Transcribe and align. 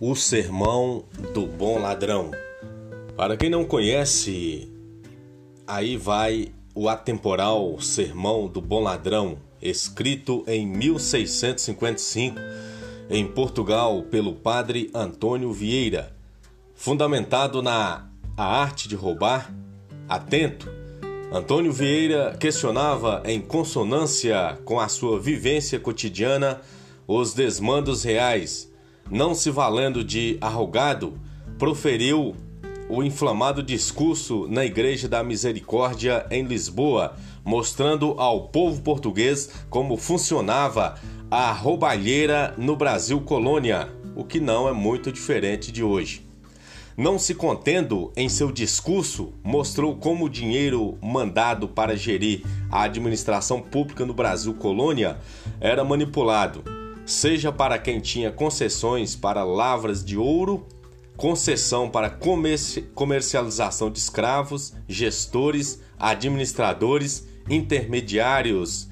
O 0.00 0.16
Sermão 0.16 1.04
do 1.32 1.46
Bom 1.46 1.78
Ladrão. 1.78 2.32
Para 3.16 3.36
quem 3.36 3.48
não 3.48 3.64
conhece, 3.64 4.68
aí 5.64 5.96
vai 5.96 6.52
o 6.74 6.88
atemporal 6.88 7.80
Sermão 7.80 8.48
do 8.48 8.60
Bom 8.60 8.82
Ladrão, 8.82 9.38
escrito 9.62 10.42
em 10.48 10.66
1655 10.66 12.36
em 13.08 13.24
Portugal 13.24 14.02
pelo 14.02 14.34
padre 14.34 14.90
Antônio 14.92 15.52
Vieira, 15.52 16.12
fundamentado 16.74 17.62
na 17.62 18.08
A 18.36 18.44
Arte 18.44 18.88
de 18.88 18.96
Roubar. 18.96 19.54
Atento, 20.08 20.68
Antônio 21.32 21.72
Vieira 21.72 22.36
questionava 22.38 23.22
em 23.24 23.40
consonância 23.40 24.58
com 24.64 24.80
a 24.80 24.88
sua 24.88 25.20
vivência 25.20 25.78
cotidiana 25.78 26.60
os 27.06 27.32
desmandos 27.32 28.02
reais 28.02 28.73
não 29.10 29.34
se 29.34 29.50
valendo 29.50 30.02
de 30.02 30.38
arrogado, 30.40 31.18
proferiu 31.58 32.34
o 32.88 33.02
inflamado 33.02 33.62
discurso 33.62 34.46
na 34.48 34.64
Igreja 34.64 35.08
da 35.08 35.22
Misericórdia 35.22 36.26
em 36.30 36.44
Lisboa, 36.44 37.16
mostrando 37.44 38.14
ao 38.18 38.48
povo 38.48 38.82
português 38.82 39.50
como 39.70 39.96
funcionava 39.96 40.96
a 41.30 41.50
roubalheira 41.52 42.54
no 42.56 42.76
Brasil 42.76 43.20
colônia, 43.20 43.88
o 44.14 44.24
que 44.24 44.38
não 44.40 44.68
é 44.68 44.72
muito 44.72 45.10
diferente 45.10 45.72
de 45.72 45.82
hoje. 45.82 46.24
Não 46.96 47.18
se 47.18 47.34
contendo 47.34 48.12
em 48.16 48.28
seu 48.28 48.52
discurso, 48.52 49.32
mostrou 49.42 49.96
como 49.96 50.26
o 50.26 50.30
dinheiro 50.30 50.96
mandado 51.02 51.66
para 51.66 51.96
gerir 51.96 52.44
a 52.70 52.82
administração 52.82 53.60
pública 53.60 54.06
no 54.06 54.14
Brasil 54.14 54.54
colônia 54.54 55.18
era 55.60 55.82
manipulado 55.82 56.62
seja 57.06 57.52
para 57.52 57.78
quem 57.78 58.00
tinha 58.00 58.30
concessões 58.30 59.14
para 59.14 59.44
lavras 59.44 60.04
de 60.04 60.16
ouro, 60.16 60.66
concessão 61.16 61.88
para 61.88 62.10
comercialização 62.94 63.90
de 63.90 63.98
escravos, 63.98 64.74
gestores, 64.88 65.80
administradores, 65.98 67.26
intermediários, 67.48 68.88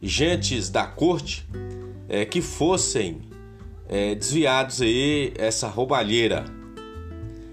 gentes 0.00 0.68
da 0.68 0.86
corte 0.86 1.46
é, 2.08 2.24
que 2.24 2.40
fossem 2.40 3.20
é, 3.88 4.14
desviados 4.14 4.80
aí 4.80 5.32
essa 5.36 5.68
roubalheira. 5.68 6.44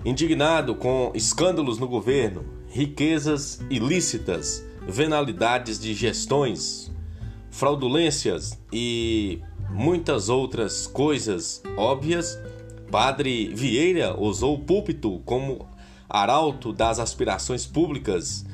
Indignado 0.04 0.76
com 0.76 1.12
escândalos 1.14 1.78
no 1.78 1.88
governo, 1.88 2.46
riquezas 2.70 3.60
ilícitas, 3.70 4.64
venalidades 4.88 5.78
de 5.78 5.94
gestões, 5.94 6.90
fraudulências 7.52 8.58
e 8.72 9.42
muitas 9.72 10.30
outras 10.30 10.88
coisas 10.88 11.62
óbvias, 11.78 12.40
Padre 12.92 13.54
Vieira 13.54 14.20
usou 14.20 14.56
o 14.56 14.60
púlpito 14.60 15.22
como 15.26 15.68
arauto 16.10 16.74
das 16.74 17.00
aspirações 17.00 17.66
públicas 17.66 18.46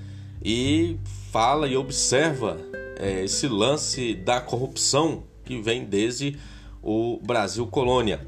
e 0.43 0.97
fala 1.31 1.67
e 1.67 1.77
observa 1.77 2.58
é, 2.97 3.23
esse 3.23 3.47
lance 3.47 4.13
da 4.13 4.41
corrupção 4.41 5.23
que 5.43 5.61
vem 5.61 5.86
desde 5.86 6.38
o 6.83 7.19
Brasil 7.23 7.66
colônia. 7.67 8.27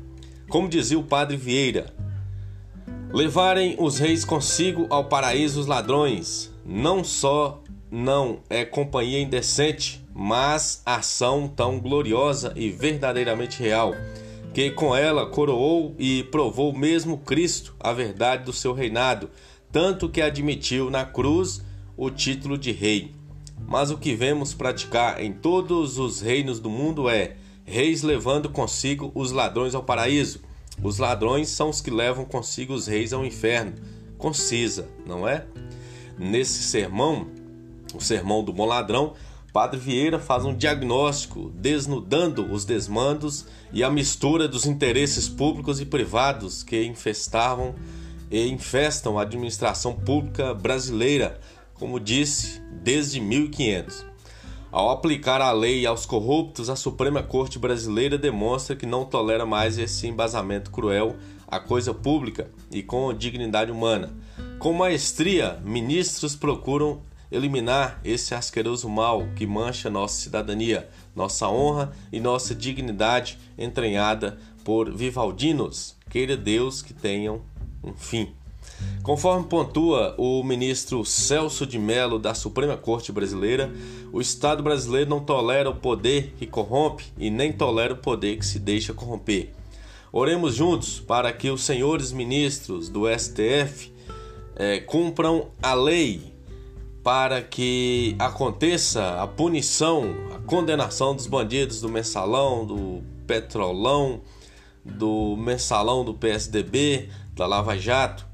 Como 0.49 0.69
dizia 0.69 0.97
o 0.97 1.03
Padre 1.03 1.35
Vieira, 1.35 1.93
levarem 3.11 3.75
os 3.79 3.97
reis 3.99 4.23
consigo 4.23 4.87
ao 4.89 5.05
paraíso 5.05 5.59
os 5.59 5.67
ladrões, 5.67 6.51
não 6.65 7.03
só 7.03 7.61
não 7.91 8.39
é 8.49 8.65
companhia 8.65 9.21
indecente, 9.21 10.03
mas 10.19 10.81
ação 10.83 11.47
tão 11.47 11.79
gloriosa 11.79 12.51
e 12.55 12.71
verdadeiramente 12.71 13.61
real, 13.61 13.93
que 14.51 14.71
com 14.71 14.95
ela 14.95 15.27
coroou 15.27 15.93
e 15.99 16.23
provou 16.23 16.73
mesmo 16.73 17.19
Cristo 17.19 17.75
a 17.79 17.93
verdade 17.93 18.43
do 18.43 18.51
seu 18.51 18.73
reinado, 18.73 19.29
tanto 19.71 20.09
que 20.09 20.19
admitiu 20.19 20.89
na 20.89 21.05
cruz 21.05 21.63
o 21.95 22.09
título 22.09 22.57
de 22.57 22.71
rei. 22.71 23.13
Mas 23.67 23.91
o 23.91 23.97
que 23.97 24.15
vemos 24.15 24.55
praticar 24.55 25.21
em 25.21 25.31
todos 25.31 25.99
os 25.99 26.19
reinos 26.19 26.59
do 26.59 26.69
mundo 26.69 27.07
é 27.07 27.35
reis 27.63 28.01
levando 28.01 28.49
consigo 28.49 29.11
os 29.13 29.31
ladrões 29.31 29.75
ao 29.75 29.83
paraíso. 29.83 30.39
Os 30.81 30.97
ladrões 30.97 31.47
são 31.49 31.69
os 31.69 31.79
que 31.79 31.91
levam 31.91 32.25
consigo 32.25 32.73
os 32.73 32.87
reis 32.87 33.13
ao 33.13 33.23
inferno. 33.23 33.73
Concisa, 34.17 34.89
não 35.05 35.27
é? 35.27 35.45
Nesse 36.17 36.63
sermão, 36.63 37.27
o 37.93 38.01
sermão 38.01 38.43
do 38.43 38.51
bom 38.51 38.65
ladrão, 38.65 39.13
Padre 39.57 39.79
Vieira 39.79 40.19
faz 40.19 40.45
um 40.45 40.55
diagnóstico 40.55 41.51
desnudando 41.55 42.45
os 42.45 42.63
desmandos 42.63 43.47
e 43.73 43.83
a 43.83 43.89
mistura 43.89 44.47
dos 44.47 44.67
interesses 44.67 45.27
públicos 45.27 45.81
e 45.81 45.85
privados 45.85 46.61
que 46.61 46.83
infestavam 46.83 47.73
e 48.29 48.47
infestam 48.49 49.17
a 49.17 49.23
administração 49.23 49.95
pública 49.95 50.53
brasileira, 50.53 51.39
como 51.73 51.99
disse, 51.99 52.61
desde 52.83 53.19
1500. 53.19 54.05
Ao 54.71 54.91
aplicar 54.91 55.41
a 55.41 55.51
lei 55.51 55.87
aos 55.87 56.05
corruptos, 56.05 56.69
a 56.69 56.75
Suprema 56.75 57.23
Corte 57.23 57.57
Brasileira 57.57 58.15
demonstra 58.15 58.75
que 58.75 58.85
não 58.85 59.05
tolera 59.05 59.43
mais 59.43 59.79
esse 59.79 60.05
embasamento 60.05 60.69
cruel 60.69 61.15
à 61.47 61.59
coisa 61.59 61.95
pública 61.95 62.51
e 62.71 62.83
com 62.83 63.11
dignidade 63.11 63.71
humana. 63.71 64.15
Com 64.59 64.71
maestria, 64.71 65.59
ministros 65.65 66.35
procuram 66.35 67.01
eliminar 67.31 67.99
esse 68.03 68.33
asqueroso 68.33 68.89
mal 68.89 69.27
que 69.35 69.45
mancha 69.45 69.89
nossa 69.89 70.21
cidadania, 70.21 70.89
nossa 71.15 71.47
honra 71.47 71.91
e 72.11 72.19
nossa 72.19 72.55
dignidade 72.55 73.37
entranhada 73.57 74.37
por 74.63 74.91
vivaldinos. 74.93 75.95
Queira 76.09 76.37
Deus 76.37 76.81
que 76.81 76.93
tenham 76.93 77.41
um 77.83 77.93
fim. 77.93 78.33
Conforme 79.01 79.47
pontua 79.47 80.13
o 80.17 80.43
ministro 80.43 81.03
Celso 81.05 81.65
de 81.65 81.79
Mello 81.79 82.19
da 82.19 82.33
Suprema 82.33 82.75
Corte 82.75 83.11
Brasileira, 83.11 83.71
o 84.11 84.19
Estado 84.21 84.61
brasileiro 84.61 85.09
não 85.09 85.19
tolera 85.19 85.69
o 85.69 85.75
poder 85.75 86.33
que 86.37 86.45
corrompe 86.45 87.05
e 87.17 87.29
nem 87.29 87.51
tolera 87.51 87.93
o 87.93 87.97
poder 87.97 88.37
que 88.37 88.45
se 88.45 88.59
deixa 88.59 88.93
corromper. 88.93 89.53
Oremos 90.11 90.55
juntos 90.55 90.99
para 90.99 91.31
que 91.31 91.49
os 91.49 91.63
senhores 91.63 92.11
ministros 92.11 92.89
do 92.89 93.03
STF 93.07 93.91
eh, 94.55 94.79
cumpram 94.79 95.47
a 95.61 95.73
lei 95.73 96.36
para 97.07 97.41
que 97.41 98.17
aconteça 98.19 99.21
a 99.21 99.25
punição, 99.25 100.13
a 100.35 100.39
condenação 100.39 101.15
dos 101.15 101.25
bandidos 101.25 101.79
do 101.79 101.87
mensalão, 101.87 102.65
do 102.65 103.01
petrolão, 103.25 104.19
do 104.83 105.37
mensalão 105.37 106.03
do 106.03 106.13
PSDB, 106.13 107.07
da 107.33 107.47
Lava 107.47 107.77
Jato, 107.77 108.27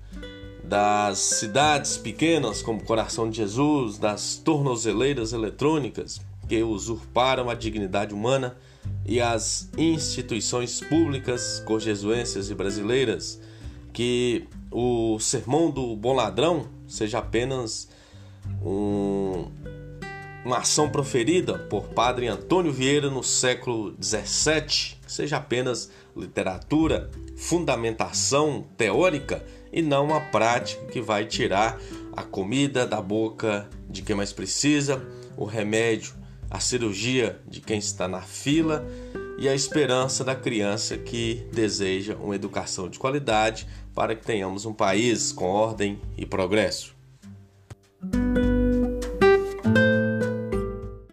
das 0.63 1.19
cidades 1.19 1.97
pequenas 1.97 2.63
como 2.63 2.83
Coração 2.83 3.29
de 3.29 3.37
Jesus, 3.37 3.99
das 3.99 4.37
tornozeleiras 4.37 5.33
eletrônicas 5.33 6.19
que 6.49 6.63
usurparam 6.63 7.51
a 7.51 7.53
dignidade 7.53 8.11
humana 8.11 8.57
e 9.05 9.21
as 9.21 9.69
instituições 9.77 10.81
públicas 10.81 11.61
corjesuenses 11.63 12.49
e 12.49 12.55
brasileiras, 12.55 13.39
que 13.93 14.47
o 14.71 15.19
sermão 15.19 15.69
do 15.69 15.95
bom 15.95 16.13
ladrão 16.13 16.65
seja 16.87 17.19
apenas 17.19 17.87
um, 18.65 19.51
uma 20.45 20.59
ação 20.59 20.89
proferida 20.89 21.57
por 21.57 21.85
Padre 21.89 22.27
Antônio 22.27 22.71
Vieira 22.71 23.09
no 23.09 23.23
século 23.23 23.95
XVII 24.01 24.97
seja 25.07 25.37
apenas 25.37 25.91
literatura, 26.15 27.09
fundamentação 27.35 28.65
teórica 28.77 29.43
e 29.71 29.81
não 29.81 30.05
uma 30.05 30.21
prática 30.21 30.85
que 30.87 31.01
vai 31.01 31.25
tirar 31.25 31.79
a 32.15 32.23
comida 32.23 32.85
da 32.85 33.01
boca 33.01 33.69
de 33.89 34.01
quem 34.01 34.15
mais 34.15 34.31
precisa, 34.31 35.03
o 35.37 35.45
remédio, 35.45 36.13
a 36.49 36.59
cirurgia 36.59 37.39
de 37.47 37.59
quem 37.59 37.79
está 37.79 38.07
na 38.07 38.21
fila 38.21 38.85
e 39.37 39.49
a 39.49 39.55
esperança 39.55 40.23
da 40.23 40.35
criança 40.35 40.97
que 40.97 41.47
deseja 41.51 42.15
uma 42.15 42.35
educação 42.35 42.87
de 42.87 42.99
qualidade 42.99 43.67
para 43.95 44.15
que 44.15 44.23
tenhamos 44.23 44.65
um 44.65 44.73
país 44.73 45.31
com 45.31 45.45
ordem 45.45 45.99
e 46.17 46.25
progresso. 46.25 46.95